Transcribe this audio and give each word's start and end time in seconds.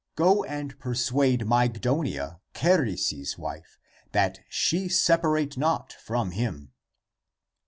Go 0.15 0.43
and 0.45 0.79
persuade 0.79 1.41
Myg 1.45 1.77
donia, 1.79 2.39
Charis's 2.55 3.37
wife, 3.37 3.77
that 4.13 4.39
she 4.49 4.89
separate 4.89 5.59
not 5.59 5.93
from 5.93 6.31
him." 6.31 6.71